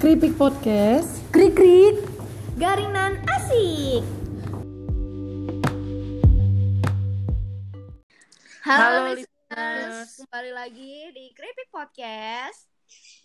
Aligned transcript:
Kripik 0.00 0.32
Podcast 0.40 1.20
Krik 1.28 1.52
krik 1.52 1.96
Garingan 2.56 3.20
asik 3.28 4.00
Halo, 8.64 8.80
Halo, 8.80 9.00
listeners 9.12 9.28
listeners. 9.52 10.08
Kembali 10.24 10.52
lagi 10.56 10.94
di 11.12 11.24
Kripik 11.36 11.68
Podcast 11.68 12.64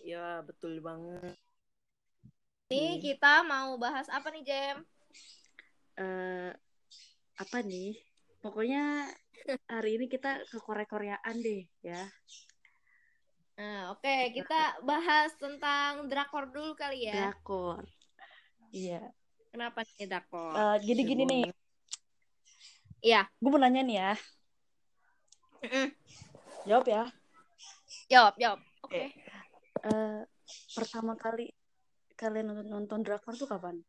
Ya 0.04 0.44
betul 0.44 0.84
banget 0.84 1.32
Ini 2.68 3.00
kita 3.00 3.40
mau 3.48 3.80
bahas 3.80 4.12
apa 4.12 4.28
nih 4.28 4.44
Jem? 4.44 4.78
eh 5.96 6.52
apa 7.36 7.58
nih? 7.64 7.96
Pokoknya 8.44 9.08
hari 9.64 9.96
ini 9.96 10.12
kita 10.12 10.44
ke 10.44 10.60
Korea-Koreaan 10.60 11.36
deh 11.40 11.64
ya. 11.80 12.04
Nah 13.56 13.96
oke 13.96 14.36
kita 14.36 14.84
bahas 14.84 15.32
tentang 15.40 16.04
drakor 16.12 16.52
dulu 16.52 16.76
kali 16.76 17.08
ya 17.08 17.32
Drakor. 17.32 17.88
Iya. 18.68 19.00
Kenapa 19.48 19.80
nih 19.88 20.04
drakor? 20.04 20.52
Eh, 20.52 20.76
jadi 20.84 21.00
gini 21.00 21.24
nih, 21.24 21.44
Iya 23.00 23.24
gue 23.40 23.48
mau 23.48 23.60
nanya 23.60 23.80
nih 23.80 23.96
ya. 23.96 24.12
Mm-mm. 25.64 25.86
Jawab 26.68 26.84
ya. 26.84 27.04
Jawab 28.12 28.34
jawab 28.36 28.60
Oke 28.84 29.14
Eh, 29.86 30.20
pertama 30.76 31.16
kali 31.16 31.48
kalian 32.16 32.52
nonton, 32.52 32.66
nonton 32.68 33.00
drakor 33.04 33.36
tuh 33.36 33.48
kapan? 33.48 33.80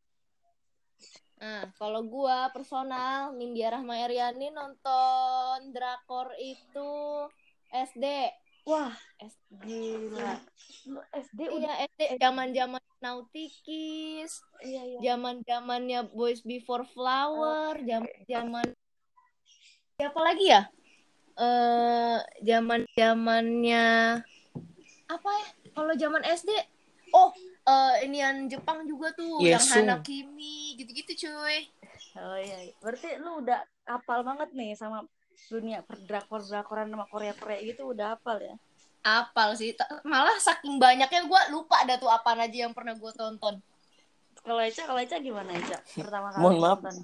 Nah, 1.38 1.70
kalau 1.78 2.02
gua 2.02 2.50
personal, 2.50 3.30
Nindya 3.38 3.78
Rahma 3.78 3.94
Eriani 4.02 4.50
nonton 4.50 5.70
drakor 5.70 6.34
itu 6.42 6.92
SD. 7.70 8.06
Wah, 8.68 8.92
S- 9.24 9.40
gila. 9.64 10.44
Lu 10.92 11.00
SD 11.16 11.40
udah 11.48 11.72
Iya, 11.72 11.88
SD 11.88 12.02
zaman-zaman 12.20 12.84
Nautikis, 13.00 14.44
iya 14.60 14.82
iya. 14.84 15.00
zaman-zamannya 15.00 16.12
Boys 16.12 16.44
Before 16.44 16.84
Flower, 16.84 17.80
zaman-zaman 17.80 18.68
siapa 19.96 20.20
lagi 20.20 20.52
ya? 20.52 20.68
Eh, 21.38 22.20
zaman-zamannya 22.44 23.88
apa 25.08 25.30
ya? 25.32 25.48
Kalau 25.72 25.94
zaman 25.96 26.24
SD, 26.28 26.52
oh, 27.16 27.32
eh 27.64 28.04
inian 28.04 28.52
Jepang 28.52 28.84
juga 28.84 29.16
tuh, 29.16 29.48
yang 29.48 29.64
Yesung. 29.64 29.88
Hanakimi, 29.88 30.76
gitu-gitu 30.76 31.30
cuy. 31.30 31.72
Oh 32.20 32.36
iya. 32.36 32.68
iya. 32.68 32.74
Berarti 32.84 33.16
lu 33.22 33.46
udah 33.46 33.64
hafal 33.88 34.28
banget 34.28 34.50
nih 34.52 34.76
sama 34.76 35.08
dunia 35.48 35.86
perdrakor-drakoran 35.86 36.92
sama 36.92 37.06
Korea-Korea 37.08 37.60
gitu 37.64 37.94
udah 37.96 38.18
hafal 38.18 38.42
ya? 38.42 38.56
Apal 39.08 39.54
sih 39.54 39.72
malah 40.04 40.36
saking 40.38 40.76
banyaknya 40.76 41.24
gue 41.24 41.42
lupa 41.50 41.80
ada 41.80 41.96
tuh 41.96 42.08
apa 42.08 42.36
aja 42.36 42.58
yang 42.62 42.72
pernah 42.72 42.94
gue 42.94 43.12
tonton 43.12 43.58
Kalau 44.40 44.60
Eca, 44.60 44.84
kalau 44.84 44.96
Eca 44.98 45.18
gimana 45.18 45.52
Eca? 45.52 45.76
Pertama 45.94 46.28
kali 46.30 46.40
Mohon 46.40 46.56
maaf. 46.58 46.80
nonton. 46.80 46.96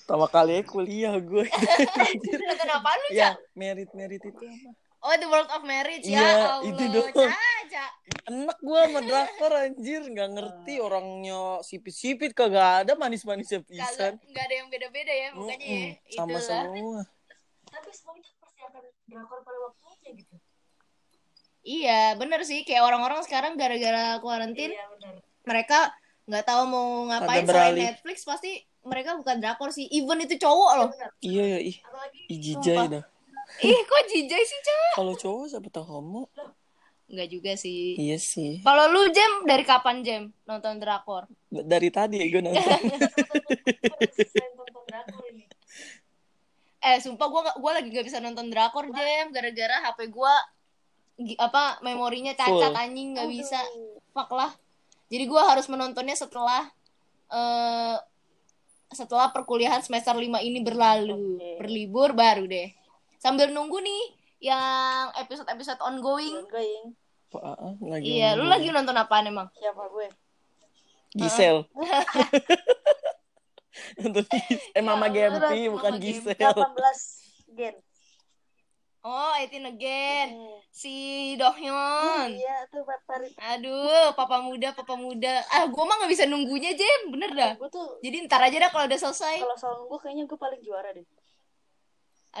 Pertama 0.00 0.26
kali 0.26 0.52
kuliah 0.62 1.14
gue 1.14 1.44
nonton 2.48 2.68
apa 2.70 2.90
lu 2.90 3.06
Ya 3.10 3.28
Cak? 3.30 3.34
merit-merit 3.52 4.22
itu 4.22 4.40
apa 4.40 4.70
oh 5.00 5.14
The 5.14 5.26
World 5.26 5.50
of 5.50 5.62
Marriage 5.62 6.04
ya 6.04 6.16
Iya, 6.16 6.32
Allah 6.50 6.64
itu 6.66 6.84
doang. 6.90 7.12
Caca. 7.14 7.84
Enak 8.26 8.58
gue 8.58 8.80
sama 8.82 9.00
drakor 9.00 9.52
anjir 9.54 10.02
Gak 10.06 10.30
ngerti 10.30 10.74
orangnya 10.78 11.42
sipit-sipit 11.60 12.32
Kagak 12.32 12.82
ada 12.82 12.92
manis-manisnya 12.94 13.60
pisan 13.62 14.16
nggak 14.18 14.44
ada 14.44 14.54
yang 14.56 14.68
beda-beda 14.68 15.12
ya 15.14 15.28
mukanya 15.30 15.60
ya 15.60 15.76
Mm-mm, 15.86 15.88
Sama 16.10 16.30
Itulah. 16.30 16.42
semua 16.42 17.00
Tapi 17.66 17.90
semuanya 17.90 18.30
persiapan 18.34 18.82
drakor 19.06 19.38
pada 19.40 19.58
gitu. 19.58 19.89
Iya 21.70 22.02
bener 22.18 22.42
sih. 22.42 22.66
Kayak 22.66 22.82
orang-orang 22.90 23.22
sekarang 23.22 23.54
gara-gara 23.54 24.18
kuarantin 24.18 24.74
Iya 24.74 24.86
benar. 24.96 25.14
mereka 25.46 25.78
nggak 26.26 26.44
tahu 26.46 26.62
mau 26.66 26.88
ngapain 27.10 27.42
selain 27.42 27.46
beralih. 27.46 27.82
Netflix 27.90 28.16
pasti 28.26 28.52
mereka 28.82 29.14
bukan 29.14 29.36
drakor 29.38 29.70
sih. 29.70 29.86
Even 29.94 30.18
itu 30.24 30.34
cowok 30.40 30.72
loh. 30.82 30.90
Iya 31.22 31.44
ya 31.56 31.58
ih. 31.62 31.76
Apalagi 31.86 32.20
Ijijai 32.26 32.86
dah. 32.98 33.04
Ih 33.60 33.80
kok 33.82 34.02
jijai 34.06 34.44
sih 34.46 34.60
cowok 34.62 34.92
Kalau 34.94 35.14
cowok 35.18 35.44
siapa 35.50 35.68
tahu 35.74 35.86
homo 35.86 36.22
nggak 37.10 37.28
juga 37.28 37.52
sih. 37.58 37.98
Iya 37.98 38.16
sih. 38.22 38.62
Kalau 38.62 38.86
lu 38.94 39.10
Jem 39.10 39.42
dari 39.42 39.66
kapan 39.66 40.06
Jem 40.06 40.22
nonton 40.46 40.78
drakor? 40.78 41.26
Dari 41.50 41.90
tadi 41.90 42.22
gue 42.30 42.42
nonton. 42.42 42.62
Eh, 46.80 46.96
sumpah 46.96 47.28
gue 47.28 47.42
gua 47.60 47.72
lagi 47.76 47.92
gak 47.92 48.08
bisa 48.08 48.24
nonton 48.24 48.48
drakor, 48.48 48.88
Jem. 48.88 49.28
Gara-gara 49.36 49.84
HP 49.84 50.08
gue 50.08 50.34
apa 51.36 51.78
memorinya 51.80 52.32
cacat 52.32 52.70
Full. 52.70 52.80
anjing 52.80 53.14
nggak 53.14 53.28
bisa. 53.28 53.60
Fuck 54.10 54.32
lah. 54.32 54.50
Jadi 55.06 55.24
gue 55.24 55.42
harus 55.42 55.66
menontonnya 55.66 56.14
setelah 56.14 56.66
eh 57.28 57.96
setelah 58.90 59.30
perkuliahan 59.30 59.80
semester 59.80 60.12
5 60.12 60.26
ini 60.40 60.60
berlalu. 60.60 61.38
Oke. 61.38 61.50
Berlibur 61.58 62.10
baru 62.10 62.44
deh. 62.44 62.74
Sambil 63.16 63.48
nunggu 63.48 63.78
nih 63.78 64.02
yang 64.40 65.12
episode-episode 65.14 65.78
ongoing. 65.80 66.42
Going. 66.48 66.96
Apaan? 67.30 67.78
Lagi 67.80 68.04
Iya, 68.10 68.34
lu 68.34 68.42
ngomong. 68.42 68.50
lagi 68.50 68.66
nonton 68.72 68.96
apaan 68.96 69.24
emang? 69.26 69.46
Siapa 69.54 69.86
gue? 69.86 70.08
Gisel 71.10 71.66
Nonton 73.98 74.24
Gis- 74.30 74.70
Eh 74.70 74.82
Mama 74.82 75.06
Ya 75.06 75.26
Gempi 75.26 75.66
bukan 75.68 75.92
Mama 75.94 76.02
Gisel 76.02 76.34
18 76.38 77.54
gen. 77.54 77.74
Oh, 79.00 79.32
18 79.32 79.64
again. 79.64 80.36
Hmm. 80.36 80.60
Si 80.68 80.94
Dohyeon. 81.40 82.36
Iya 82.36 82.68
tuh 82.68 82.84
Paparit. 82.84 83.32
Aduh, 83.40 84.12
papa 84.12 84.44
muda, 84.44 84.76
papa 84.76 84.92
muda. 84.92 85.40
Ah, 85.48 85.64
gue 85.64 85.84
mah 85.88 85.96
nggak 86.04 86.12
bisa 86.12 86.28
nunggunya, 86.28 86.76
Jem. 86.76 87.08
Bener 87.08 87.32
dah. 87.32 87.52
Gue 87.56 87.72
tuh 87.72 87.96
Jadi 88.04 88.28
ntar 88.28 88.44
aja 88.44 88.60
dah 88.60 88.68
kalau 88.68 88.84
udah 88.84 89.00
selesai. 89.00 89.40
kalau 89.40 89.56
soal 89.56 89.88
gue 89.88 89.98
kayaknya 90.04 90.28
gue 90.28 90.36
paling 90.36 90.60
juara 90.60 90.92
deh. 90.92 91.06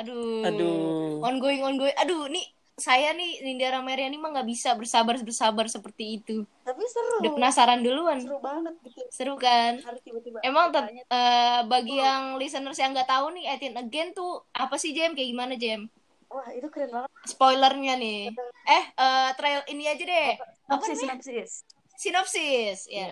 Aduh. 0.04 0.44
Aduh. 0.44 1.24
Ongoing, 1.24 1.64
ongoing. 1.64 1.96
Aduh, 1.96 2.28
nih 2.28 2.44
saya 2.80 3.12
nih 3.12 3.44
Nindya 3.44 3.76
Ramariani 3.76 4.16
mah 4.16 4.32
nggak 4.32 4.48
bisa 4.48 4.72
bersabar 4.76 5.16
bersabar 5.20 5.64
seperti 5.68 6.20
itu. 6.20 6.44
Tapi 6.64 6.82
seru. 6.88 7.24
Udah 7.24 7.32
penasaran 7.36 7.80
duluan. 7.80 8.20
Seru 8.20 8.36
banget 8.40 8.76
gitu. 8.84 9.00
Seru 9.08 9.34
kan? 9.40 9.80
Harus 9.80 10.00
tiba-tiba. 10.04 10.44
Emang 10.44 10.72
eh, 10.76 11.60
bagi 11.68 12.00
yang 12.00 12.36
listeners 12.36 12.80
yang 12.80 12.92
nggak 12.92 13.08
tahu 13.08 13.32
nih, 13.36 13.48
18 13.56 13.80
Again 13.80 14.08
tuh 14.12 14.44
apa 14.52 14.76
sih 14.76 14.92
Jem? 14.96 15.12
Kayak 15.12 15.28
gimana 15.32 15.54
Jem? 15.56 15.88
Wah 16.30 16.48
itu 16.54 16.68
keren 16.70 16.90
banget. 16.94 17.10
Spoilernya 17.26 17.94
nih. 17.98 18.30
Eh, 18.70 18.84
eh, 18.94 19.28
trail 19.34 19.60
ini 19.66 19.90
aja 19.90 20.04
deh. 20.06 20.30
Apa 20.70 20.78
Sinopsis, 20.86 20.98
namanya? 21.02 21.02
sinopsis. 21.02 21.50
Sinopsis. 21.98 22.78
Ya. 22.86 23.10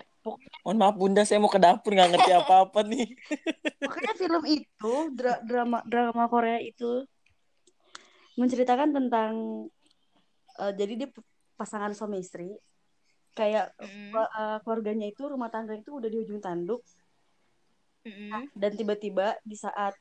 Mohon 0.63 0.77
maaf 0.79 0.95
bunda 0.95 1.21
saya 1.27 1.43
mau 1.43 1.51
ke 1.51 1.59
dapur 1.59 1.91
nggak 1.95 2.11
ngerti 2.15 2.31
apa-apa 2.35 2.83
nih 2.83 3.07
Pokoknya 3.87 4.13
film 4.19 4.43
itu 4.45 4.93
dra- 5.15 5.41
drama 5.41 5.79
drama 5.87 6.27
Korea 6.27 6.59
itu 6.59 7.07
menceritakan 8.35 8.91
tentang 8.91 9.33
eh, 10.59 10.73
jadi 10.75 10.93
dia 10.99 11.09
pasangan 11.55 11.95
suami 11.95 12.19
istri 12.23 12.51
kayak 13.35 13.71
Mm, 13.79 14.11
eh, 14.11 14.57
keluarganya 14.67 15.07
itu 15.07 15.23
rumah 15.23 15.47
tangga 15.47 15.71
itu 15.71 15.95
udah 15.95 16.09
di 16.11 16.17
ujung 16.19 16.43
tanduk 16.43 16.83
mm, 18.03 18.51
dan 18.51 18.71
tiba-tiba 18.75 19.39
di 19.47 19.55
saat 19.55 19.95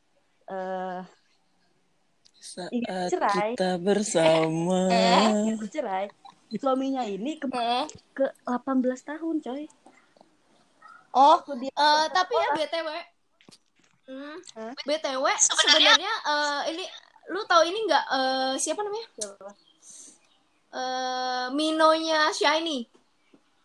eh 0.50 1.02
Saat 2.38 2.71
Ingin 2.71 3.10
cerai. 3.10 3.53
kita 3.54 3.71
bersama 3.82 4.87
dia 5.44 5.54
bercerai 5.59 6.06
suaminya 6.56 7.04
ini 7.04 7.37
ke, 7.37 7.44
mm. 7.44 7.87
ke 8.16 8.25
18 8.47 8.81
tahun 9.04 9.37
coy 9.44 9.69
Oh, 11.19 11.41
dia 11.56 11.72
Eh, 11.72 12.06
tapi 12.12 12.34
ya 12.37 12.48
BTW. 12.53 12.88
Hmm, 14.09 14.37
Hah? 14.56 14.72
BTW 14.84 15.25
sebenarnya 15.41 16.12
eh, 16.28 16.60
ini 16.72 16.84
lu 17.32 17.41
tahu 17.48 17.65
ini 17.65 17.78
nggak 17.88 18.04
eh, 18.12 18.53
siapa 18.60 18.81
namanya? 18.84 19.09
Eh, 20.68 21.47
Minonya 21.53 22.28
Shiny. 22.33 22.84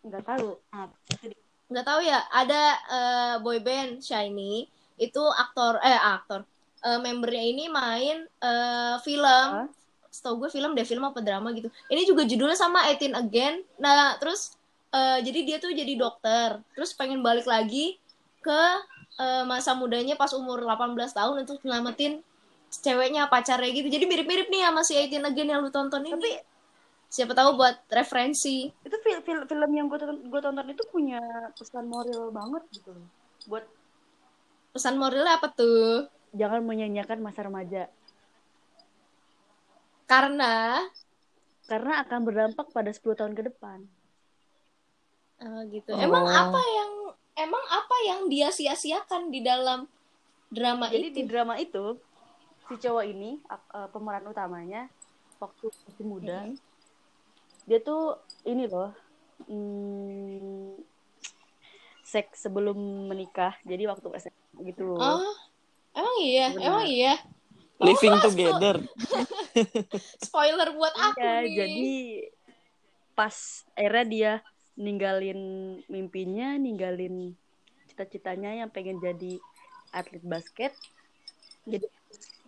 nggak 0.03 0.23
tahu 0.27 0.59
ah, 0.75 0.87
itu 1.15 1.31
dia. 1.31 1.39
Nggak 1.71 1.85
tahu 1.87 1.99
ya, 2.03 2.19
ada 2.31 2.63
eh, 2.91 3.35
boyband 3.39 4.03
Shiny 4.03 4.67
itu 4.99 5.23
aktor 5.35 5.79
eh 5.83 5.99
aktor. 5.99 6.47
Eh, 6.83 6.99
membernya 6.99 7.43
ini 7.47 7.65
main 7.71 8.27
eh, 8.27 8.95
film. 9.07 9.47
Hah? 9.55 9.67
Setahu 10.13 10.45
gue 10.45 10.49
film 10.51 10.75
deh, 10.75 10.85
film 10.85 11.07
apa 11.07 11.23
drama 11.23 11.55
gitu. 11.55 11.71
Ini 11.87 12.03
juga 12.03 12.27
judulnya 12.27 12.59
sama 12.59 12.85
18 12.91 13.15
Again. 13.15 13.63
Nah, 13.79 14.19
terus 14.19 14.59
eh, 14.91 15.23
jadi 15.23 15.39
dia 15.47 15.57
tuh 15.63 15.71
jadi 15.71 15.95
dokter. 15.95 16.59
Terus 16.75 16.91
pengen 16.91 17.23
balik 17.23 17.47
lagi 17.47 17.95
ke 18.43 18.63
eh, 19.17 19.43
masa 19.47 19.71
mudanya 19.73 20.19
pas 20.19 20.35
umur 20.35 20.59
18 20.59 20.99
tahun 21.15 21.35
untuk 21.47 21.63
nyelamatin 21.63 22.19
ceweknya 22.67 23.31
pacarnya 23.31 23.71
gitu. 23.71 23.87
Jadi 23.87 24.03
mirip-mirip 24.03 24.51
nih 24.51 24.67
sama 24.67 24.83
si 24.83 24.99
18 24.99 25.23
Again 25.23 25.49
yang 25.55 25.63
lu 25.63 25.71
tonton 25.71 26.03
ini. 26.03 26.13
tapi 26.19 26.31
Siapa 27.13 27.37
tahu 27.37 27.61
buat 27.61 27.77
referensi. 27.93 28.73
itu 28.73 28.97
film 29.05 29.21
film, 29.21 29.45
film 29.45 29.69
yang 29.69 29.85
gue 29.85 30.01
tonton, 30.01 30.17
gue 30.17 30.41
tonton 30.41 30.65
itu 30.65 30.81
punya 30.89 31.21
pesan 31.53 31.85
moral 31.85 32.33
banget 32.33 32.65
gitu 32.73 32.89
loh. 32.89 33.05
buat 33.45 33.69
Pesan 34.73 34.97
moralnya 34.97 35.37
apa 35.37 35.53
tuh? 35.53 36.09
Jangan 36.33 36.61
menyanyiakan 36.61 37.19
masa 37.21 37.45
remaja 37.45 37.87
Karena 40.03 40.83
karena 41.63 42.03
akan 42.03 42.19
berdampak 42.27 42.67
pada 42.69 42.91
10 42.91 43.15
tahun 43.15 43.33
ke 43.33 43.43
depan 43.47 43.79
Oh, 45.43 45.59
gitu. 45.67 45.91
Oh. 45.91 45.99
Emang 45.99 46.23
apa 46.23 46.61
yang 46.61 46.91
emang 47.35 47.65
apa 47.67 47.95
yang 48.07 48.21
dia 48.31 48.47
sia-siakan 48.47 49.27
di 49.27 49.43
dalam 49.43 49.83
drama 50.47 50.87
Jadi 50.87 51.07
itu? 51.11 51.17
di 51.19 51.23
drama 51.25 51.59
itu 51.59 51.99
si 52.63 52.79
cowok 52.79 53.03
ini 53.03 53.43
eh, 53.43 53.87
pemeran 53.91 54.23
utamanya 54.23 54.87
waktu 55.37 55.67
masih 55.67 56.05
muda 56.05 56.47
Mhm. 56.47 56.55
dia 57.65 57.79
tuh 57.79 58.15
ini 58.43 58.71
loh 58.71 58.95
hmm, 59.51 60.79
seks 62.03 62.47
sebelum 62.47 63.11
menikah 63.11 63.59
jadi 63.67 63.91
waktu 63.91 64.07
SMA 64.15 64.63
gitu 64.63 64.95
Oh, 64.95 65.27
emang 65.93 66.17
iya, 66.21 66.45
Benar. 66.53 66.65
emang 66.67 66.85
iya. 66.89 67.13
Living 67.83 68.15
Oh, 68.15 68.23
together. 68.25 68.75
Spoiler 70.25 70.69
buat 70.73 70.93
aku 70.95 71.19
Iya, 71.19 71.31
nih. 71.43 71.51
jadi 71.57 71.91
pas 73.13 73.35
era 73.77 74.01
dia 74.01 74.41
ninggalin 74.73 75.39
mimpinya 75.85 76.57
ninggalin 76.57 77.37
cita-citanya 77.85 78.65
yang 78.65 78.69
pengen 78.73 78.97
jadi 78.97 79.37
atlet 79.93 80.23
basket 80.25 80.73
jadi 81.69 81.85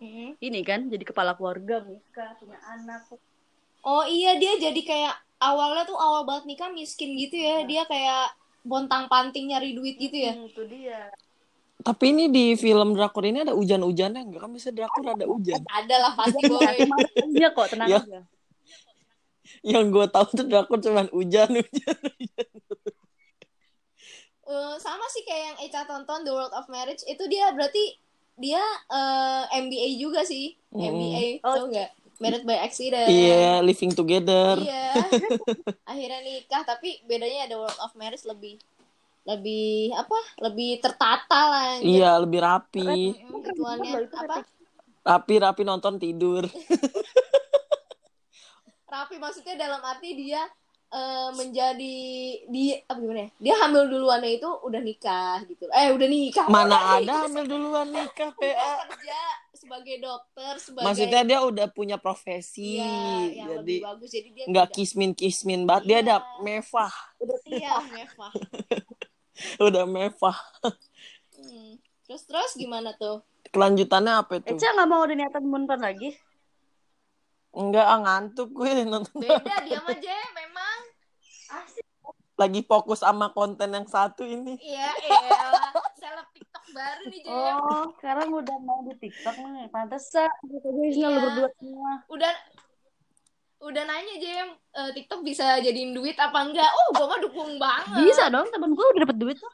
Mhm. 0.02 0.36
ini 0.42 0.60
kan 0.66 0.90
jadi 0.90 1.04
kepala 1.06 1.38
keluarga 1.38 1.80
nikah 1.86 2.34
punya 2.36 2.58
anak 2.66 3.06
Oh 3.86 4.02
iya 4.02 4.34
dia 4.34 4.58
jadi 4.58 4.80
kayak 4.82 5.14
awalnya 5.38 5.86
tuh 5.86 5.94
awal 5.94 6.26
banget 6.26 6.44
nikah 6.50 6.70
miskin 6.74 7.14
gitu 7.14 7.38
ya. 7.38 7.62
Dia 7.62 7.86
kayak 7.86 8.34
bontang 8.66 9.06
panting 9.06 9.54
nyari 9.54 9.78
duit 9.78 9.94
gitu 9.94 10.26
ya. 10.26 10.34
Hmm, 10.34 10.50
itu 10.50 10.62
dia 10.66 11.06
Tapi 11.86 12.04
ini 12.10 12.24
di 12.26 12.44
film 12.54 12.92
drakor 12.92 13.22
ini 13.22 13.46
ada 13.46 13.54
hujan-hujannya 13.54 14.26
enggak 14.26 14.42
kan 14.42 14.50
bisa 14.50 14.74
drakor 14.74 15.06
ada 15.06 15.22
hujan. 15.22 15.62
Ada 15.62 15.96
lah 16.02 16.12
pasti 16.12 16.42
boy. 16.42 16.66
Kemarin 16.82 17.28
dia 17.30 17.48
kok 17.50 17.68
tenang 17.70 17.88
Ya. 17.88 18.00
aja 18.02 18.20
Yang 19.62 19.84
gue 19.88 20.06
tahu 20.10 20.26
tuh 20.34 20.46
drakor 20.46 20.78
cuman 20.82 21.06
hujan 21.14 21.46
hujan. 21.54 21.98
Eh, 24.46 24.74
sama 24.78 25.06
sih 25.10 25.22
kayak 25.22 25.42
yang 25.44 25.58
Eca 25.62 25.82
tonton 25.84 26.22
The 26.22 26.30
World 26.30 26.54
of 26.54 26.66
Marriage 26.66 27.02
itu 27.02 27.22
dia 27.26 27.50
berarti 27.50 27.98
dia 28.34 28.62
eh, 28.90 29.42
MBA 29.58 29.88
juga 29.96 30.22
sih. 30.22 30.54
Mm. 30.70 30.82
MBA 30.86 31.24
Oh. 31.42 31.54
tau 31.54 31.66
nggak? 31.66 31.90
Married 32.16 32.42
by 32.42 32.56
accident. 32.56 33.06
Iya, 33.06 33.60
living 33.60 33.92
together. 33.92 34.56
Iya. 34.56 34.96
Akhirnya 35.90 36.20
nikah 36.22 36.62
tapi 36.62 36.98
bedanya 37.04 37.46
The 37.46 37.58
World 37.58 37.78
of 37.78 37.92
Marriage 37.94 38.24
lebih 38.24 38.56
lebih 39.26 39.90
apa? 39.92 40.18
Lebih 40.38 40.70
tertata 40.78 41.40
lah. 41.50 41.70
Iya, 41.82 42.22
lebih 42.22 42.40
rapi. 42.40 43.18
Gituannya 43.18 44.06
Itu 44.06 44.16
apa? 44.16 44.46
Rapi-rapi 45.02 45.62
nonton 45.62 45.98
tidur. 45.98 46.46
Rapi 48.86 49.18
maksudnya 49.18 49.58
dalam 49.58 49.82
arti 49.82 50.14
dia 50.14 50.46
eh, 50.88 51.28
menjadi 51.34 51.98
di 52.46 52.64
apa 52.86 52.98
gimana 52.98 53.26
ya? 53.26 53.30
Dia 53.42 53.54
hamil 53.66 53.90
duluannya 53.90 54.30
itu 54.38 54.46
udah 54.46 54.80
nikah 54.80 55.42
gitu. 55.46 55.66
Eh 55.74 55.90
udah 55.90 56.06
nikah. 56.06 56.46
Mana 56.46 56.78
Udah 56.78 57.02
ada 57.02 57.14
hamil 57.26 57.44
duluan 57.44 57.86
nikah, 57.90 58.30
udah 58.30 58.54
PA. 58.54 58.72
kerja 58.86 59.20
sebagai 59.52 59.96
dokter 59.98 60.52
sebagai 60.62 60.86
Maksudnya 60.86 61.22
dia 61.26 61.38
udah 61.42 61.66
punya 61.66 61.98
profesi. 61.98 62.78
Iya, 62.78 62.86
yang 63.34 63.48
jadi 63.50 63.58
lebih 63.58 63.78
bagus 63.82 64.10
jadi 64.14 64.28
dia 64.30 64.44
nggak 64.46 64.66
tidak- 64.70 64.76
kismin-kismin 64.78 65.60
banget. 65.66 65.82
Dia 65.86 65.98
ada 66.06 66.16
mewah. 66.40 66.94
iya 67.46 67.74
mewah 67.90 68.32
Udah 69.66 69.84
mewah. 69.84 70.38
Hmm. 71.32 71.76
terus 72.02 72.22
terus 72.24 72.52
gimana 72.54 72.94
tuh 72.94 73.20
Kelanjutannya 73.46 74.12
apa 74.16 74.32
itu? 74.36 74.52
Eca 74.52 74.68
nggak 74.72 74.86
mau 74.86 75.00
ada 75.00 75.12
niatan 75.12 75.44
munpan 75.44 75.78
lagi 75.78 76.12
Enggak, 77.50 77.82
ah, 77.84 77.98
ngantuk 77.98 78.52
gue 78.52 78.84
nonton. 78.84 79.16
beda 79.16 79.56
dia 79.62 79.80
mah 79.80 79.96
Je 79.96 80.12
memang 80.34 80.78
Lagi 82.36 82.60
fokus 82.62 83.00
sama 83.00 83.30
konten 83.30 83.70
yang 83.70 83.86
satu 83.86 84.20
ini. 84.22 84.60
iya 84.60 84.92
elah 85.00 85.72
seleb 85.96 86.28
TikTok 86.30 86.64
baru 86.68 87.02
nih 87.06 87.20
Je 87.22 87.32
oh 87.32 87.84
sekarang 87.96 88.28
udah 88.30 88.56
mau 88.60 88.80
di 88.82 88.92
TikTok 88.94 89.36
nih 89.40 89.66
pantesan 89.66 90.28
lu 90.44 90.60
Iya. 90.84 91.08
berdua 91.16 91.48
semua 91.54 91.92
udah 92.06 92.32
udah 93.66 93.82
nanya 93.82 94.14
Jem 94.22 94.48
eh, 94.54 94.90
TikTok 94.94 95.20
bisa 95.26 95.58
jadiin 95.58 95.90
duit 95.90 96.14
apa 96.16 96.38
enggak? 96.46 96.70
Oh 96.70 96.86
gua 96.94 97.06
mah 97.10 97.18
dukung 97.18 97.58
banget. 97.58 98.06
Bisa 98.06 98.30
dong 98.30 98.46
temen 98.54 98.72
gue 98.72 98.86
udah 98.94 99.00
dapet 99.02 99.18
duit 99.18 99.36
tuh 99.36 99.52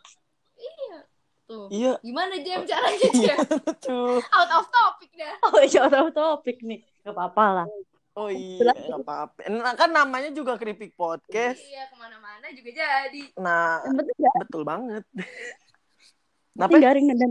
tuh. 1.52 1.66
Iya, 1.68 1.92
gimana 2.00 2.34
Jem 2.40 2.62
caranya 2.64 3.08
Jem 3.12 3.38
tuh. 3.84 4.18
out 4.24 4.50
of 4.56 4.66
topic 4.72 5.10
dah. 5.12 5.34
Oh 5.52 5.60
iya 5.60 5.80
udah 5.84 6.00
topik 6.08 6.58
nih. 6.64 6.80
Gak 7.04 7.12
apa-apa 7.12 7.44
lah. 7.62 7.66
Oh 8.12 8.28
iya, 8.28 8.72
apa-apa. 8.92 9.40
Nah, 9.48 9.72
kan 9.72 9.88
namanya 9.88 10.28
juga 10.36 10.60
keripik 10.60 10.92
podcast. 10.96 11.60
iya 11.64 11.88
ke 11.88 11.96
mana-mana 11.96 12.44
juga 12.52 12.70
jadi. 12.76 13.22
Nah, 13.40 13.80
penting 13.88 14.16
gak 14.20 14.34
betul 14.48 14.62
banget. 14.68 15.04
Kenapa? 16.52 16.76
garing 16.76 17.06
dan 17.16 17.30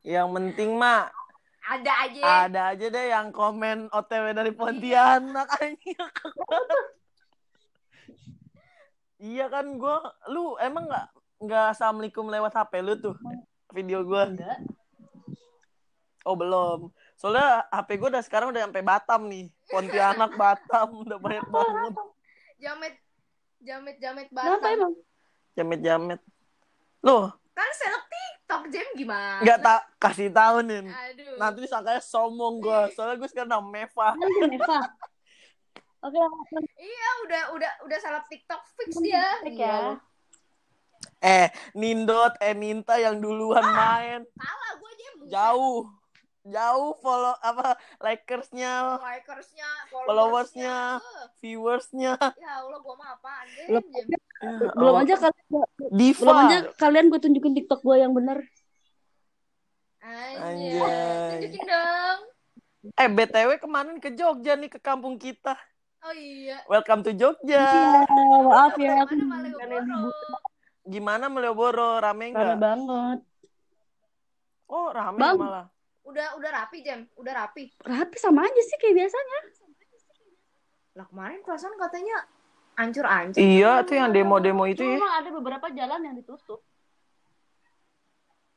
Yang 0.00 0.28
penting 0.32 0.70
mah 0.80 1.12
ada 1.66 1.92
aja 2.06 2.22
ada 2.46 2.60
aja 2.74 2.86
deh 2.86 3.06
yang 3.10 3.34
komen 3.34 3.90
OTW 3.90 4.30
dari 4.30 4.54
Pontianak 4.54 5.50
anjing. 5.58 5.98
Iya 9.18 9.50
kan 9.50 9.74
gua 9.74 9.98
lu 10.30 10.54
emang 10.62 10.86
nggak 10.86 11.06
nggak 11.42 11.66
assalamualaikum 11.74 12.30
lewat 12.30 12.54
HP 12.54 12.72
lu 12.86 12.94
tuh 13.02 13.16
video 13.74 14.06
gua. 14.06 14.30
enggak 14.30 14.62
Oh 16.26 16.34
belum. 16.34 16.90
Soalnya 17.18 17.66
HP 17.70 17.98
gua 17.98 18.08
udah 18.14 18.22
sekarang 18.22 18.50
udah 18.54 18.66
sampai 18.66 18.82
Batam 18.86 19.26
nih. 19.26 19.50
Pontianak 19.66 20.32
Batam 20.40 21.02
udah 21.02 21.18
banyak 21.18 21.46
banget. 21.50 21.92
jamet 22.56 22.94
jamet 23.62 23.96
jamet 23.98 24.26
kenapa 24.30 24.54
Batam 24.62 24.74
emang 24.74 24.94
Jamet-jamet. 25.56 26.20
Loh, 27.00 27.32
kan 27.56 27.70
seleb 27.72 28.04
TikTok 28.46 28.62
Jem 28.70 28.88
gimana 28.94 29.42
nggak 29.42 29.58
tak 29.58 29.80
kasih 29.98 30.30
tahu 30.30 30.56
nih. 30.62 30.86
aduh 30.86 31.34
Nanti 31.36 31.58
disangkanya 31.60 31.98
sombong 31.98 32.62
gua. 32.62 32.86
Soalnya 32.94 33.18
gua 33.18 33.26
sekarang 33.26 33.50
nama 33.50 33.66
Meva. 33.66 34.14
Neva 34.46 34.78
oke 35.98 36.14
langsung 36.14 36.62
iya 36.78 37.08
udah 37.20 37.42
udah 37.52 37.72
udah 37.82 37.98
seleb 37.98 38.22
TikTok 38.24 38.62
fix 38.72 38.94
dia 39.00 39.26
cek 39.42 39.50
Iya. 39.52 39.66
ya 39.66 39.80
Eh, 41.18 41.48
Nindot, 41.72 42.38
eh 42.38 42.54
Ninta 42.54 42.94
yang 42.96 43.18
duluan 43.18 43.64
main. 43.64 44.22
kalah 44.30 44.72
gue 44.76 44.92
buset. 45.18 45.32
Jauh. 45.32 45.82
Jauh 46.44 46.94
follow 46.96 47.34
apa 47.36 47.74
likersnya, 47.98 49.00
likersnya 49.02 49.66
Followersnya. 49.90 50.76
Eh, 50.96 51.24
viewersnya. 51.36 52.14
ya 52.36 52.62
Allah 52.62 52.78
gue 52.78 52.94
mah 52.94 53.10
apaan 53.12 53.46
Jem 53.50 53.82
Belum 54.38 54.92
Oh, 54.92 55.00
aja 55.00 55.14
kalian 55.16 55.64
Diva. 55.90 56.20
belum 56.20 56.36
aja 56.42 56.56
kalian 56.74 57.06
gue 57.06 57.18
tunjukin 57.18 57.54
TikTok 57.54 57.80
gue 57.80 57.96
yang 57.96 58.12
bener 58.12 58.44
Anjay. 59.98 60.76
Tunjukin 61.32 61.64
dong 61.64 62.20
Eh, 62.94 63.08
BTW 63.08 63.58
kemarin 63.58 63.96
ke 63.96 64.12
Jogja 64.12 64.54
nih 64.54 64.68
ke 64.68 64.78
kampung 64.78 65.16
kita. 65.16 65.58
oh 66.00 66.14
iya 66.14 66.62
Welcome 66.66 67.02
to 67.02 67.10
Jogja. 67.10 67.58
Iya, 67.58 68.06
maaf 68.44 68.78
ya? 68.78 69.02
Gimana 70.84 71.26
Malioboro? 71.26 71.98
Rame 71.98 72.30
rame 72.30 72.30
enggak? 72.30 72.56
banget 72.56 73.18
Oh, 74.66 74.90
rame 74.90 75.16
Bang. 75.16 75.36
malah. 75.36 75.66
udah 76.04 76.38
udah 76.38 76.50
rapi 76.52 76.78
Jem 76.80 77.02
udah 77.14 77.34
rapi 77.36 77.74
rapi 77.80 78.14
sama 78.14 78.46
aja 78.46 78.62
sih 78.62 78.76
kayak 78.76 78.94
biasanya 78.96 79.38
lah 80.94 81.02
kemarin 81.04 81.42
perasaan 81.42 81.74
katanya 81.76 82.22
ancur-ancur 82.76 83.40
Iya, 83.40 83.82
tuh 83.82 83.96
yang 83.96 84.12
demo-demo 84.12 84.64
itu 84.64 84.80
ya. 84.80 85.00
cuma 85.00 85.10
ada 85.16 85.30
beberapa 85.30 85.66
jalan 85.68 86.00
yang 86.02 86.14
ditutup 86.14 86.60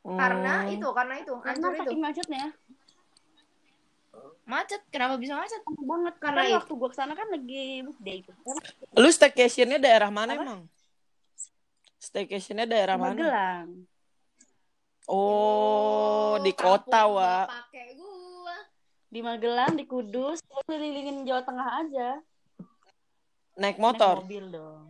karena 0.01 0.63
Hmm. 0.63 0.73
itu 0.73 0.87
karena 0.89 1.15
itu 1.17 1.33
karena 1.37 1.51
ancur 1.53 1.71
itu 1.71 1.81
saking 1.85 2.01
macetnya 2.01 2.45
macet 4.43 4.81
kenapa 4.89 5.15
bisa 5.15 5.37
macet 5.37 5.61
banget 5.61 6.15
Karena 6.17 6.41
karena 6.41 6.41
itu. 6.43 6.55
waktu 6.57 6.73
gue 6.73 6.89
ke 6.89 6.97
sana 6.97 7.13
kan 7.13 7.27
lagi 7.29 7.63
weekday 7.85 8.15
itu 8.19 8.31
Lu 8.93 9.07
staycationnya 9.07 9.77
daerah 9.77 10.09
mana 10.09 10.33
Apa? 10.33 10.41
emang? 10.41 10.61
Staycationnya 11.95 12.65
daerah 12.65 12.97
mana? 12.97 13.13
Magelang 13.13 13.67
Oh, 15.05 16.37
di 16.39 16.53
kota, 16.53 17.05
Wak. 17.05 17.49
pakai 17.49 17.93
gua 17.93 18.57
di 19.05 19.19
Magelang 19.19 19.73
di 19.73 19.83
Kudus 19.83 20.37
gue 20.39 20.61
kelilingin 20.65 21.25
Jawa 21.25 21.41
Tengah 21.41 21.69
aja 21.81 22.09
Naik 23.59 23.75
Naik 23.75 23.83
motor. 23.83 24.15
mobil 24.23 24.45
dong. 24.49 24.87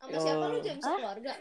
Sama 0.00 0.16
siapa 0.18 0.44
lu. 0.48 0.58
Jem 0.64 0.78
sekeluarga 0.80 1.34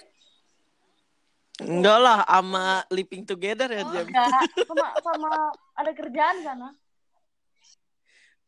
Enggak 1.58 1.98
lah, 1.98 2.20
sama 2.30 2.86
living 2.94 3.24
together 3.26 3.66
ya, 3.74 3.82
Oh, 3.82 3.90
Jam. 3.90 4.06
enggak. 4.06 4.46
Sama 4.70 4.88
sama 5.02 5.32
ada 5.74 5.92
kerjaan 5.98 6.38
sana 6.46 6.70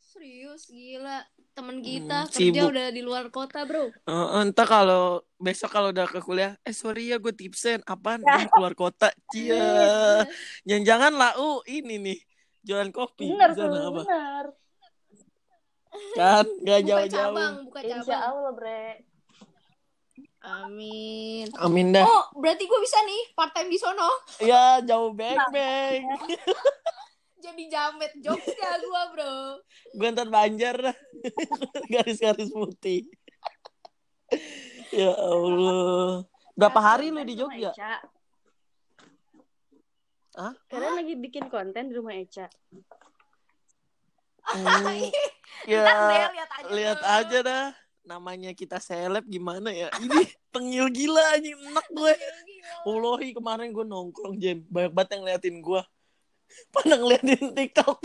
serius 0.10 0.70
gila. 0.70 1.22
Temen 1.58 1.82
kita 1.82 2.28
Hmm, 2.28 2.32
kerja 2.32 2.62
sibuk. 2.62 2.70
udah 2.72 2.88
di 2.94 3.02
luar 3.04 3.26
kota 3.34 3.66
bro. 3.66 3.90
Eh, 4.10 4.28
entah 4.46 4.68
kalau 4.68 5.04
besok 5.42 5.70
kalau 5.74 5.90
udah 5.92 6.06
ke 6.08 6.20
kuliah, 6.22 6.54
eh 6.66 6.74
sorry 6.76 7.10
ya 7.12 7.18
gue 7.20 7.34
tipsen, 7.34 7.80
apaan? 7.86 8.22
Gua 8.24 8.46
keluar 8.54 8.74
kota, 8.78 9.10
cia. 9.34 9.58
Jangan-jangan 10.66 11.14
lah, 11.18 11.32
uh 11.38 11.60
ini 11.68 11.96
nih 12.00 12.18
jualan 12.64 12.90
kopi. 12.94 13.26
Bener 13.32 13.50
di 13.54 13.58
sana 13.58 13.76
tuh 13.76 13.90
apa? 13.90 14.02
bener 14.06 14.46
kan 16.18 16.46
gak 16.64 16.80
buka 16.84 16.88
jauh-jauh. 16.88 17.12
cabang 17.12 17.54
buka 17.68 17.80
Insya 17.82 18.02
cabang. 18.02 18.22
Allah 18.30 18.52
bre. 18.54 18.86
amin. 20.40 21.46
Amin 21.60 21.88
dah. 21.92 22.06
Oh 22.08 22.24
berarti 22.40 22.64
gue 22.64 22.80
bisa 22.80 22.98
nih 23.04 23.22
part 23.36 23.52
time 23.52 23.70
di 23.70 23.78
sono. 23.78 24.10
Ya 24.40 24.80
jauh 24.82 25.12
beng 25.12 25.38
beng 25.56 26.04
jadi 27.40 27.64
jamet 27.72 28.12
Jogja 28.20 28.70
gue 28.78 29.04
bro. 29.16 29.36
Gue 29.96 30.08
ntar 30.12 30.28
banjar. 30.28 30.76
Dah 30.92 30.98
garis-garis 31.94 32.52
putih. 32.52 33.08
Ya 34.92 35.16
Allah. 35.16 36.28
Berapa 36.54 36.80
hari 36.84 37.10
lu 37.10 37.24
di 37.24 37.40
Jogja? 37.40 37.72
Eca. 37.72 37.94
Hah? 40.40 40.54
Kalian 40.72 40.96
lagi 41.04 41.14
bikin 41.16 41.48
konten 41.48 41.90
di 41.90 41.94
rumah 41.96 42.16
Eca. 42.16 42.48
Hmm, 44.50 45.06
ya 45.68 45.84
deh, 45.86 46.26
lihat 46.34 46.52
aja 46.58 46.70
lihat 46.74 47.02
aja 47.04 47.38
dah. 47.44 47.66
Namanya 48.08 48.56
kita 48.58 48.82
seleb 48.82 49.28
gimana 49.30 49.70
ya? 49.70 49.94
Ini 50.02 50.26
tengil 50.54 50.90
gila 50.90 51.38
anjing 51.38 51.54
enak 51.54 51.88
gue. 51.94 52.14
Ulohi 52.90 53.36
kemarin 53.38 53.70
gue 53.70 53.86
nongkrong 53.86 54.42
Jem. 54.42 54.66
Banyak 54.66 54.92
banget 54.96 55.10
yang 55.14 55.22
ngeliatin 55.22 55.58
gue. 55.62 55.82
Pada 56.74 56.96
ngeliatin 56.98 57.54
TikTok. 57.54 58.00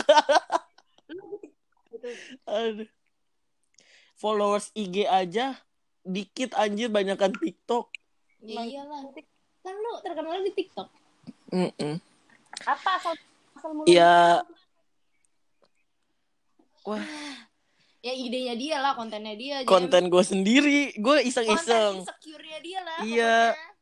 Aduh. 2.45 2.89
followers 4.15 4.69
IG 4.77 5.09
aja 5.09 5.59
dikit 6.05 6.53
anjir 6.53 6.93
banyakan 6.93 7.33
TikTok. 7.33 7.89
Ya 8.45 8.61
iyalah 8.61 9.09
kan 9.65 9.73
lu 9.73 9.91
terkenal 10.05 10.37
di 10.45 10.51
TikTok. 10.53 10.89
Mm-mm. 11.49 11.97
Apa 12.69 12.89
asal 13.01 13.13
asal 13.57 13.71
mula? 13.73 13.89
ya 13.89 14.45
wah. 16.85 17.01
Ya 17.99 18.13
idenya 18.13 18.53
dia 18.53 18.77
lah 18.77 18.93
kontennya 18.93 19.33
dia. 19.33 19.55
Konten 19.65 20.07
gue 20.07 20.21
sendiri. 20.21 20.93
Gue 20.95 21.19
konten 21.19 21.25
iseng-iseng 21.25 21.93
insecure-nya 22.01 22.59
dia 22.61 22.79
lah 22.79 22.97
Iya. 23.01 23.37
pokoknya. 23.49 23.73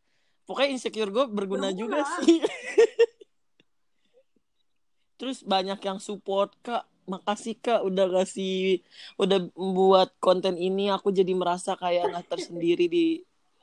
pokoknya 0.43 0.69
insecure 0.71 1.09
gue 1.09 1.25
berguna 1.27 1.67
Berguna. 1.67 1.75
juga 1.75 1.99
sih. 2.19 2.39
Terus 5.19 5.43
banyak 5.43 5.79
yang 5.79 5.99
support 5.99 6.55
kak. 6.59 6.83
Makasih 7.03 7.59
kak 7.59 7.83
udah 7.83 8.23
kasih 8.23 8.79
udah 9.19 9.51
membuat 9.55 10.15
konten 10.19 10.55
ini. 10.55 10.87
Aku 10.87 11.11
jadi 11.11 11.31
merasa 11.35 11.75
kayak 11.75 12.09
nggak 12.09 12.27
tersendiri 12.29 12.87
di 12.87 13.05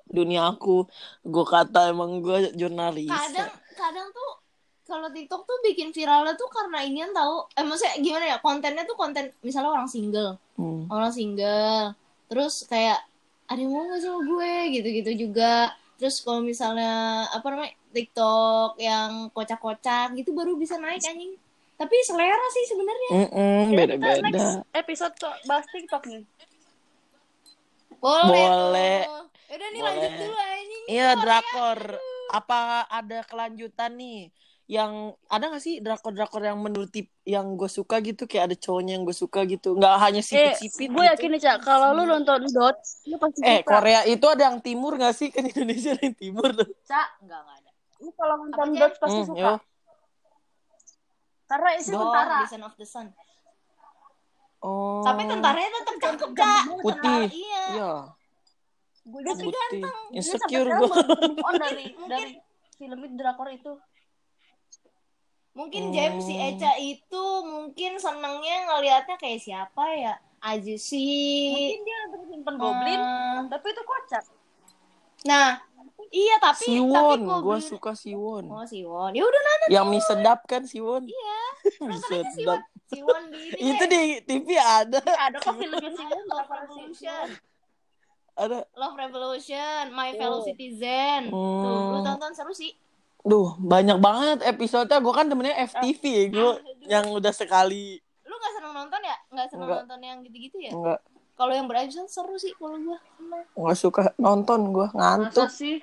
dunia 0.04 0.47
aku. 0.47 0.85
Gue 1.25 1.44
kata 1.44 1.88
emang 1.88 2.20
gue 2.20 2.52
jurnalis. 2.52 3.09
Kadang 3.09 3.50
kadang 3.73 4.09
tuh 4.12 4.30
kalau 4.90 5.06
TikTok 5.09 5.47
tuh 5.47 5.59
bikin 5.62 5.94
viralnya 5.94 6.35
tuh 6.35 6.50
karena 6.50 6.82
inian 6.82 7.14
tahu 7.14 7.47
eh 7.54 7.62
maksudnya 7.62 7.94
gimana 8.02 8.25
ya? 8.26 8.37
Kontennya 8.42 8.82
tuh 8.82 8.99
konten 8.99 9.30
misalnya 9.40 9.70
orang 9.70 9.87
single. 9.87 10.35
Hmm. 10.59 10.90
orang 10.90 11.14
single. 11.14 11.94
Terus 12.26 12.66
kayak 12.66 12.99
ada 13.47 13.56
yang 13.56 13.70
mau 13.70 13.87
gak 13.87 14.02
sama 14.02 14.20
gue? 14.20 14.52
Gitu-gitu 14.75 15.11
juga. 15.26 15.70
Terus 15.97 16.18
kalau 16.20 16.42
misalnya 16.42 17.25
apa 17.30 17.47
namanya 17.47 17.73
TikTok 17.90 18.76
yang 18.76 19.30
kocak-kocak 19.30 20.12
gitu 20.18 20.35
baru 20.35 20.59
bisa 20.59 20.76
naik 20.76 21.00
anjing. 21.00 21.38
Tapi 21.78 21.97
selera 22.04 22.47
sih 22.52 22.64
sebenarnya. 22.68 23.11
Mm-mm, 23.25 23.61
Kita 23.73 23.78
beda-beda. 23.78 24.20
next 24.26 24.50
episode 24.75 25.14
tuh 25.16 25.32
bahas 25.47 25.64
TikTok 25.70 26.04
nih. 26.04 26.23
boleh 28.00 28.47
Boleh. 28.49 29.00
Yaudah 29.50 29.68
nih 29.68 29.80
Boleh. 29.80 29.92
lanjut 29.92 30.12
dulu 30.14 30.37
anjing. 30.38 30.85
Iya 30.87 31.09
Korea. 31.11 31.20
drakor. 31.20 31.80
Apa 32.30 32.59
ada 32.87 33.18
kelanjutan 33.26 33.92
nih 33.99 34.30
yang 34.71 34.93
ada 35.27 35.50
gak 35.50 35.59
sih 35.59 35.79
drakor-drakor 35.79 36.39
yang 36.41 36.55
menurut 36.57 36.87
tip 36.89 37.11
yang 37.25 37.59
gue 37.59 37.67
suka 37.67 37.99
gitu 37.99 38.23
kayak 38.25 38.45
ada 38.45 38.57
cowoknya 38.57 38.95
yang 38.95 39.03
gue 39.03 39.17
suka 39.17 39.43
gitu 39.43 39.75
nggak 39.75 39.95
hanya 39.99 40.23
Eh, 40.23 40.27
sipit-sipit 40.55 40.89
gue 40.89 40.95
gitu. 40.95 41.11
yakin 41.11 41.29
nih, 41.29 41.41
Cak, 41.41 41.57
kalau 41.61 41.91
lu 41.93 42.07
nonton 42.07 42.47
Dot, 42.49 42.79
lu 43.05 43.17
pasti 43.17 43.41
Eh, 43.41 43.61
suka. 43.61 43.71
Korea 43.73 44.00
itu 44.05 44.23
ada 44.25 44.43
yang 44.47 44.59
timur 44.61 44.95
gak 44.95 45.11
sih? 45.12 45.29
Kan 45.29 45.43
Indonesia 45.45 45.91
ada 45.91 46.03
yang 46.05 46.15
timur 46.15 46.55
tuh. 46.55 46.71
Cak, 46.85 47.09
enggak 47.21 47.41
enggak 47.41 47.57
ada. 47.59 47.71
Lu 47.99 48.11
kalau 48.12 48.35
nonton 48.39 48.67
Dot 48.73 48.95
pasti 48.97 49.19
Hmm, 49.19 49.29
suka. 49.29 49.43
yo. 49.43 49.53
Karena 51.45 51.69
isi 51.75 51.91
Dot. 51.91 52.00
tentara. 52.00 52.39
Descent 52.41 52.62
of 52.62 52.75
the 52.75 52.87
Sun 52.87 53.07
Oh. 54.61 55.00
tapi 55.00 55.25
tentaranya 55.25 55.71
tetap 55.75 55.97
cakep 55.99 56.31
kak 56.31 56.62
Putih. 56.79 56.93
Tentara, 56.95 57.27
iya 57.27 57.65
Iya, 57.73 57.93
Gue 59.03 59.21
ganteng. 59.25 59.83
Insecure 60.12 60.69
gue. 60.69 60.85
move 60.85 61.41
on 61.41 61.55
dari 61.57 61.85
Mungkin- 61.89 62.07
dari 62.07 62.33
film 62.77 62.99
itu 63.00 63.15
drakor 63.17 63.49
itu. 63.49 63.73
Mungkin 65.61 65.83
Hmm. 65.85 65.93
James 65.93 66.25
si 66.25 66.35
Eca 66.35 66.73
itu 66.75 67.25
mungkin 67.45 67.93
senengnya 67.97 68.64
ngelihatnya 68.67 69.14
kayak 69.14 69.38
siapa 69.38 69.85
ya? 69.93 70.14
Aja 70.40 70.75
sih. 70.75 71.52
Mungkin 71.52 71.81
dia 71.85 71.99
simpen 72.26 72.55
goblin, 72.57 72.97
Hmm. 72.97 73.45
tapi 73.47 73.67
itu 73.69 73.83
kocak. 73.83 74.25
Nah, 75.23 75.61
iya 76.09 76.40
tapi 76.40 76.64
tapi 76.64 76.81
Siwon, 76.81 77.19
gue 77.21 77.38
Goblin- 77.45 77.61
suka 77.62 77.93
Siwon. 77.93 78.49
Oh 78.49 78.64
Siwon. 78.64 79.12
Ya 79.12 79.21
udah 79.21 79.37
nonton 79.38 79.69
Yang 79.69 79.85
mie 79.87 80.00
sedap 80.02 80.40
kan 80.49 80.62
Siwon? 80.64 81.05
Iya. 81.05 81.40
mie 81.85 82.00
sedap. 82.00 82.33
Siwon. 82.33 82.61
Siwon 82.88 83.23
di 83.29 83.40
ini 83.55 83.71
Itu 83.71 83.85
di 83.85 84.00
TV 84.25 84.49
ada. 84.57 84.99
Ada 84.99 85.37
kok 85.38 85.55
filmnya 85.55 85.93
Ada 85.93 86.25
Love 86.26 86.50
Revolution. 86.50 87.26
Ada. 88.33 88.59
Love 88.73 88.97
Revolution, 88.99 89.83
My 89.93 90.11
Oh. 90.11 90.17
Fellow 90.17 90.40
Citizen. 90.40 91.29
Tuh, 91.29 91.85
lu 91.93 91.99
tonton 92.00 92.33
seru 92.33 92.50
sih. 92.50 92.73
Duh, 93.21 93.53
banyak 93.57 93.99
banget 93.99 94.39
episodenya. 94.43 94.99
Gue 94.99 95.12
kan 95.12 95.27
temennya 95.27 95.57
FTV 95.67 96.03
ya. 96.03 96.25
Gue 96.35 96.53
yang 96.87 97.07
udah 97.11 97.31
sekali. 97.31 98.00
Lu 98.25 98.35
gak 98.35 98.53
seneng 98.57 98.73
nonton 98.73 99.00
ya? 99.00 99.17
Gak 99.31 99.47
seneng 99.49 99.67
Enggak. 99.67 99.81
nonton 99.85 100.00
yang 100.00 100.19
gitu-gitu 100.23 100.57
ya? 100.59 100.73
Enggak, 100.73 101.00
Kalau 101.35 101.53
yang 101.53 101.67
berepisode 101.67 102.09
seru 102.09 102.37
sih 102.37 102.53
kalau 102.53 102.77
gua. 102.77 102.99
Seneng. 103.17 103.45
enggak 103.55 103.77
suka 103.77 104.03
nonton 104.17 104.61
gue. 104.71 104.87
Ngantuk. 104.93 105.49
Masa 105.49 105.57
sih? 105.57 105.77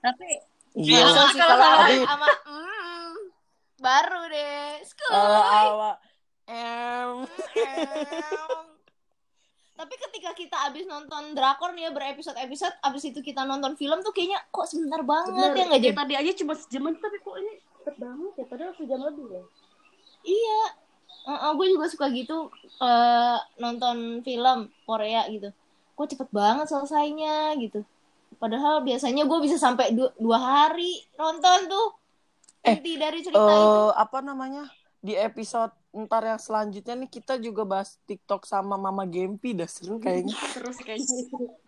Tapi 0.00 0.28
Iya. 0.76 1.08
Kalau 1.08 1.24
sih, 1.32 1.40
kalau 1.40 1.56
sama, 1.56 1.76
Tapi- 1.80 2.04
sama 2.04 2.28
mm, 2.44 3.12
baru 3.80 4.22
deh. 4.28 4.68
Skuy. 4.84 5.08
Kalau 5.08 5.42
awak. 5.42 5.96
Em. 6.46 7.26
Tapi 9.76 9.94
ketika 10.00 10.32
kita 10.32 10.56
abis 10.72 10.88
nonton 10.88 11.36
drakor 11.36 11.76
nih 11.76 11.86
ya 11.86 11.90
berepisode-episode, 11.92 12.80
abis 12.80 13.12
itu 13.12 13.20
kita 13.20 13.44
nonton 13.44 13.76
film 13.76 14.00
tuh 14.00 14.08
kayaknya 14.16 14.40
kok 14.48 14.64
sebentar 14.64 15.04
banget 15.04 15.36
bener, 15.36 15.52
ya 15.52 15.64
nggak 15.68 15.82
jadi? 15.84 15.96
tadi 16.00 16.14
aja 16.16 16.32
cuma 16.40 16.52
sejaman 16.56 16.96
tapi 16.96 17.16
kok 17.20 17.36
ini 17.36 17.52
cepet 17.60 17.96
banget 18.00 18.32
ya 18.40 18.44
padahal 18.48 18.72
sejam 18.80 19.00
lebih 19.04 19.26
ya. 19.28 19.42
Iya. 20.26 20.60
gue 21.26 21.66
juga 21.74 21.86
suka 21.90 22.06
gitu 22.14 22.48
eh, 22.80 23.38
nonton 23.60 24.24
film 24.24 24.72
Korea 24.88 25.28
gitu. 25.28 25.52
Kok 25.92 26.08
cepet 26.08 26.28
banget 26.32 26.66
selesainya 26.72 27.52
gitu. 27.60 27.84
Padahal 28.40 28.80
biasanya 28.80 29.28
gue 29.28 29.38
bisa 29.44 29.60
sampai 29.60 29.92
dua, 29.92 30.08
dua 30.16 30.38
hari 30.40 31.04
nonton 31.20 31.68
tuh. 31.68 31.88
Eh, 32.64 32.80
Inti 32.80 32.96
dari 32.96 33.20
cerita 33.20 33.44
itu. 33.44 33.52
eh 33.52 33.90
apa 33.94 34.18
namanya 34.24 34.66
di 35.06 35.14
episode 35.14 35.70
ntar 35.94 36.26
yang 36.26 36.42
selanjutnya 36.42 36.98
nih 36.98 37.06
kita 37.06 37.38
juga 37.38 37.62
bahas 37.62 37.94
TikTok 38.10 38.42
sama 38.42 38.74
Mama 38.74 39.06
Gempi 39.06 39.54
dah 39.54 39.70
seru 39.70 40.02
kayaknya. 40.02 40.34
Terus 40.58 40.78
kayaknya. 40.82 41.22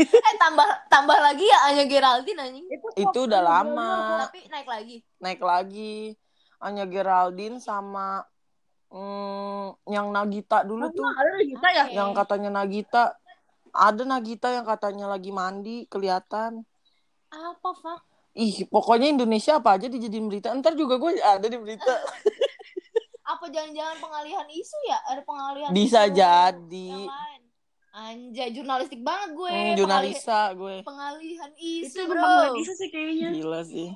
Eh 0.00 0.36
tambah 0.40 0.64
tambah 0.88 1.18
lagi 1.20 1.44
ya 1.44 1.68
Anya 1.68 1.84
Geraldine 1.84 2.40
anjing. 2.40 2.64
itu 2.96 3.18
udah 3.28 3.44
lama. 3.44 4.24
Tapi 4.24 4.48
naik 4.48 4.64
lagi. 4.64 4.96
naik 5.20 5.42
lagi. 5.44 6.16
Anya 6.64 6.88
Geraldine 6.88 7.60
sama 7.60 8.24
mm, 8.88 9.84
yang 9.92 10.08
Nagita 10.08 10.64
dulu 10.64 10.88
tuh. 10.96 11.04
Ada 11.04 11.44
kita 11.44 11.68
ya. 11.76 11.84
Yang 11.92 12.10
katanya 12.24 12.50
Nagita. 12.62 13.04
Ada 13.68 14.02
Nagita 14.08 14.48
yang 14.56 14.64
katanya 14.64 15.12
lagi 15.12 15.28
mandi 15.28 15.84
kelihatan. 15.92 16.64
Apa, 17.28 17.76
Fak? 17.76 18.00
ih 18.32 18.64
pokoknya 18.64 19.12
Indonesia 19.12 19.60
apa 19.60 19.76
aja 19.76 19.92
dijadiin 19.92 20.24
berita. 20.28 20.48
Ntar 20.56 20.72
juga 20.72 20.96
gue 20.96 21.20
ada 21.20 21.44
di 21.44 21.58
berita 21.60 21.92
Apa 23.42 23.50
jangan-jangan 23.50 23.98
pengalihan 23.98 24.46
isu 24.46 24.78
ya? 24.86 24.98
Ada 25.02 25.22
pengalihan 25.26 25.70
bisa 25.74 26.06
isu 26.06 26.14
jadi. 26.14 26.94
Anjay, 27.92 28.48
jurnalistik 28.54 29.02
banget 29.02 29.34
gue. 29.34 29.42
hmm, 29.42 29.52
Pengalihan- 29.52 29.76
jurnalisa 29.76 30.40
gue 30.54 30.76
Pengalihan 30.80 31.50
Itu 31.52 31.90
isu, 31.90 32.00
emang 32.06 32.22
bro. 32.22 32.54
bisa 32.54 32.72
sih 32.72 32.88
kayaknya. 32.88 33.28
gila 33.34 33.60
sih 33.62 33.90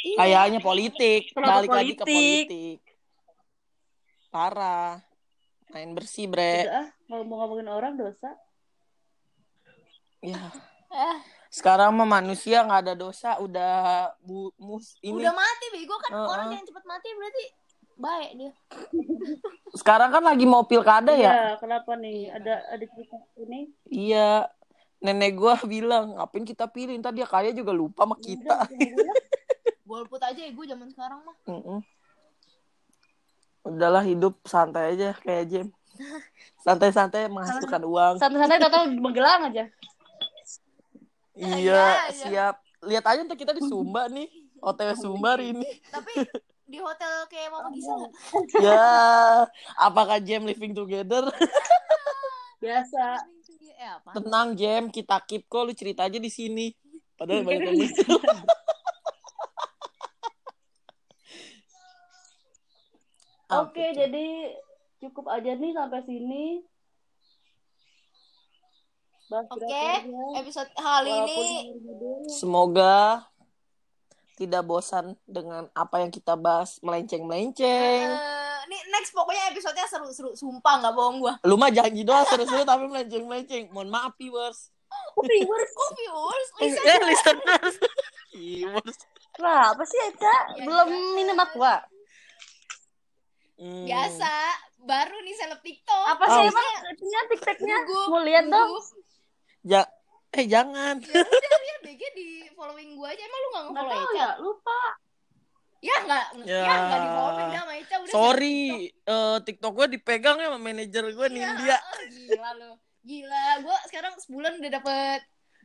Iya. 0.00 0.16
kayaknya 0.16 0.58
politik 0.58 1.22
Kenapa 1.28 1.52
balik 1.52 1.70
lagi 1.70 1.92
ke 1.92 2.02
politik? 2.02 2.46
politik 2.48 2.80
parah 4.28 5.04
main 5.68 5.90
bersih 5.92 6.24
bre 6.26 6.64
Udah 6.64 6.74
ah, 6.78 6.88
kalau 7.04 7.24
mau 7.24 7.36
ngomongin 7.44 7.68
orang 7.68 7.92
dosa. 7.94 8.30
ya 10.20 10.48
Eh, 10.88 11.16
sekarang 11.48 11.92
mah 11.92 12.08
manusia 12.08 12.64
nggak 12.64 12.80
ada 12.80 12.94
dosa 12.96 13.36
udah 13.36 13.76
bu 14.18 14.48
mus 14.56 14.96
ini 14.98 15.12
udah 15.14 15.30
mati 15.30 15.66
bego 15.68 15.94
kan 16.00 16.10
Heeh. 16.10 16.26
orang 16.26 16.48
yang 16.50 16.64
cepet 16.64 16.84
mati 16.84 17.08
berarti 17.12 17.44
baik 17.98 18.30
dia. 18.38 18.52
sekarang 19.74 20.14
kan 20.14 20.22
lagi 20.22 20.46
mau 20.46 20.62
pilkada 20.62 21.12
ya 21.12 21.30
Iya, 21.30 21.46
kenapa 21.58 21.98
nih? 21.98 22.30
Ada 22.30 22.54
ada 22.72 22.84
cerita 22.86 23.16
ini? 23.36 23.60
iya 23.90 24.46
nenek 24.98 25.34
gua 25.34 25.58
bilang 25.66 26.14
ngapain 26.14 26.46
kita 26.46 26.66
pilih 26.66 26.94
ntar 26.98 27.10
dia 27.10 27.26
kaya 27.26 27.50
juga 27.50 27.70
lupa 27.74 28.06
sama 28.06 28.16
kita 28.18 28.66
Golput 29.82 30.22
aja 30.28 30.40
ya 30.40 30.50
gue 30.52 30.64
zaman 30.68 30.88
sekarang 30.92 31.20
mah. 31.24 31.36
Mm-mm. 31.48 31.80
Udahlah 33.64 34.04
hidup 34.04 34.36
santai 34.44 34.96
aja 34.96 35.16
kayak 35.20 35.44
Jem. 35.48 35.68
Santai-santai 36.64 37.26
menghasilkan 37.32 37.82
uang. 37.84 38.14
Santai-santai 38.20 38.60
tau 38.62 38.84
Magelang 39.00 39.48
aja. 39.48 39.64
Iya, 41.32 41.56
iya. 41.56 41.82
siap. 42.12 42.54
Lihat 42.84 43.04
aja 43.06 43.20
untuk 43.24 43.38
kita 43.38 43.56
di 43.56 43.62
Sumba 43.64 44.06
nih. 44.12 44.28
OTW 44.60 44.90
Sumba 44.98 45.38
hari 45.38 45.54
ini. 45.56 45.64
Tapi 45.88 46.26
di 46.68 46.76
hotel 46.76 47.24
kayak 47.32 47.48
Mama 47.48 47.72
Gisa 47.72 47.96
nggak? 47.96 48.12
Ya, 48.60 49.48
apakah 49.80 50.20
Jem 50.20 50.44
living 50.44 50.76
together? 50.76 51.24
Biasa. 52.62 53.24
Eh? 53.78 53.96
Tenang 54.12 54.52
Jem, 54.52 54.92
kita 54.92 55.16
keep 55.24 55.48
kok 55.48 55.64
lu 55.64 55.72
cerita 55.72 56.04
aja 56.04 56.20
di 56.20 56.28
sini. 56.28 56.68
Padahal 57.16 57.42
banyak 57.42 57.72
yang 57.72 57.78
lucu. 57.78 58.04
Oke, 63.48 63.96
jadi 63.96 64.52
cukup 65.00 65.24
aja 65.32 65.56
nih 65.56 65.72
sampai 65.72 66.04
sini. 66.04 66.60
Oke, 69.28 69.56
drakor-nya. 69.60 70.24
episode 70.40 70.68
kali 70.76 71.12
Walaupun 71.16 71.44
ini. 71.48 71.60
Semoga 72.28 73.24
tidak 74.38 74.62
bosan 74.62 75.18
dengan 75.26 75.66
apa 75.74 75.98
yang 75.98 76.14
kita 76.14 76.38
bahas 76.38 76.78
melenceng-melenceng. 76.78 78.06
eh, 78.06 78.58
nih 78.70 78.80
next 78.94 79.10
pokoknya 79.10 79.50
episodenya 79.50 79.90
seru-seru, 79.90 80.30
sumpah 80.38 80.78
nggak 80.78 80.94
bohong 80.94 81.18
gua. 81.18 81.34
Lu 81.42 81.58
mah 81.58 81.74
janji 81.74 82.06
doang 82.06 82.22
seru-seru 82.22 82.62
tapi 82.62 82.86
melenceng-melenceng. 82.86 83.74
Mohon 83.74 83.90
maaf 83.90 84.14
viewers. 84.14 84.70
Viewers, 85.18 85.70
kok 85.74 85.90
viewers? 85.98 86.48
Eh, 86.62 86.98
listeners. 87.02 87.74
viewers. 88.38 88.96
Nah, 89.42 89.74
apa 89.74 89.82
sih 89.82 89.98
Eca? 90.06 90.54
Biasa. 90.54 90.62
Belum 90.62 90.88
minum 91.18 91.36
aqua. 91.36 91.82
Hmm. 93.58 93.90
biasa, 93.90 94.30
baru 94.86 95.18
nih 95.18 95.34
seleb 95.34 95.58
TikTok. 95.66 96.04
Apa 96.14 96.24
sih 96.30 96.40
Oh. 96.40 96.50
emang 96.54 96.66
TikToknya? 97.34 97.76
Mau 98.06 98.22
lihat 98.22 98.46
dong. 98.46 98.70
Ja 99.66 99.82
eh 100.30 100.44
jangan. 100.44 101.00
Ya 101.00 101.20
udah 101.20 101.58
lihat 101.58 101.80
BG 101.82 102.02
di 102.12 102.28
following 102.52 102.94
gua 102.94 103.08
aja. 103.10 103.22
Emang 103.22 103.40
lu 103.40 103.48
nggak 103.48 103.64
Nggak 103.64 103.84
nge-follow 103.84 104.04
Eca? 104.04 104.18
ya, 104.18 104.28
lupa. 104.38 104.80
Ya 105.78 105.94
nggak, 106.02 106.24
Ya. 106.42 106.58
ya 106.60 106.74
nggak 106.76 106.98
di 106.98 107.08
following 107.08 107.50
sama 107.54 107.72
Eca 107.74 107.94
udah. 107.96 108.12
Sorry, 108.12 108.60
eh 108.90 109.36
TikTok 109.40 109.72
gue 109.74 109.86
dipegang 109.94 110.36
ya 110.36 110.46
sama 110.46 110.58
manajer 110.58 111.04
gue 111.06 111.26
TikTok. 111.28 111.64
Ya, 111.64 111.78
oh, 111.78 112.02
gila 112.08 112.50
lu. 112.54 112.70
Gila, 113.00 113.44
gua 113.62 113.76
sekarang 113.86 114.12
sebulan 114.18 114.52
udah 114.58 114.70
dapet 114.74 115.20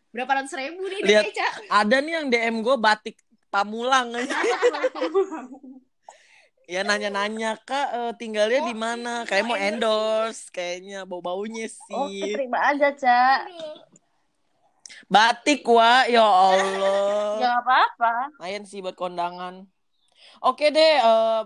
berapa 0.10 0.32
ratus 0.32 0.53
ribu 0.53 0.86
nih 0.86 1.00
Lihat. 1.01 1.24
dari 1.25 1.32
Eca. 1.34 1.48
Ada 1.74 1.98
nih 2.00 2.13
yang 2.13 2.25
DM 2.29 2.55
gue 2.62 2.75
batik 2.77 3.17
pamulang 3.50 4.13
aja. 4.13 4.32
ya 6.63 6.79
nanya-nanya 6.82 7.60
kak 7.60 7.88
eh, 7.91 8.13
tinggalnya 8.15 8.63
Oh, 8.63 8.67
di 8.70 8.75
mana? 8.75 9.13
iya, 9.20 9.27
Kayak 9.27 9.43
mau 9.43 9.58
endorse, 9.60 10.48
kayaknya 10.48 11.03
bau-baunya 11.03 11.67
Oke, 11.67 11.75
sih. 11.89 12.32
terima 12.32 12.60
aja, 12.63 12.88
Ca. 12.93 13.43
Batik 15.12 15.63
wa, 15.67 16.03
ya 16.13 16.24
Allah. 16.24 17.39
Ya 17.39 17.51
apa-apa. 17.60 18.33
Lumayan 18.39 18.63
sih 18.67 18.79
buat 18.79 18.95
kondangan. 18.95 19.67
Oke 20.43 20.69
deh, 20.74 21.00
eh, 21.00 21.41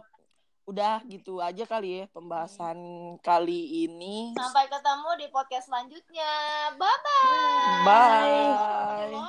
udah 0.67 0.99
gitu 1.07 1.39
aja 1.39 1.63
kali 1.63 2.03
ya 2.03 2.03
pembahasan 2.11 2.77
kali 3.23 3.87
ini. 3.87 4.35
Sampai 4.35 4.67
ketemu 4.67 5.09
di 5.21 5.27
podcast 5.31 5.71
selanjutnya. 5.71 6.31
Bye-bye. 6.75 7.85
Bye. 7.87 8.47
Bye. 9.15 9.27